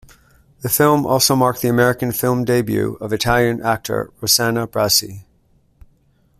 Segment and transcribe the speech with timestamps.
[0.61, 5.25] The film also marked the American film debut of Italian actor Rossano Brazzi.